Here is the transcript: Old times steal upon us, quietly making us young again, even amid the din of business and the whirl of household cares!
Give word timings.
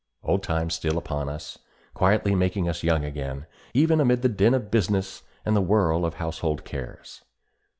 Old 0.23 0.41
times 0.41 0.73
steal 0.73 0.97
upon 0.97 1.29
us, 1.29 1.59
quietly 1.93 2.33
making 2.33 2.67
us 2.67 2.81
young 2.81 3.05
again, 3.05 3.45
even 3.71 4.01
amid 4.01 4.23
the 4.23 4.29
din 4.29 4.55
of 4.55 4.71
business 4.71 5.21
and 5.45 5.55
the 5.55 5.61
whirl 5.61 6.05
of 6.07 6.15
household 6.15 6.65
cares! 6.65 7.21